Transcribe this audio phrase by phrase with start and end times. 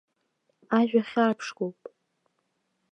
[0.77, 1.81] Ажәа хьарԥшгоуп?!